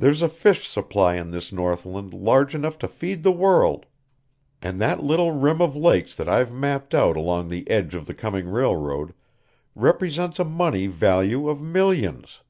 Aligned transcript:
There's 0.00 0.20
a 0.20 0.28
fish 0.28 0.66
supply 0.66 1.14
in 1.14 1.30
this 1.30 1.52
northland 1.52 2.12
large 2.12 2.56
enough 2.56 2.76
to 2.80 2.88
feed 2.88 3.22
the 3.22 3.30
world, 3.30 3.86
and 4.60 4.80
that 4.80 5.04
little 5.04 5.30
rim 5.30 5.62
of 5.62 5.76
lakes 5.76 6.12
that 6.16 6.28
I've 6.28 6.50
mapped 6.52 6.92
out 6.92 7.16
along 7.16 7.46
the 7.48 7.70
edge 7.70 7.94
of 7.94 8.06
the 8.06 8.14
coming 8.14 8.48
railroad 8.48 9.14
represents 9.76 10.40
a 10.40 10.44
money 10.44 10.88
value 10.88 11.48
of 11.48 11.62
millions. 11.62 12.40